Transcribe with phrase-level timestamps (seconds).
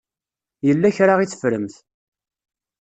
[0.67, 1.75] Yella kra i teffremt.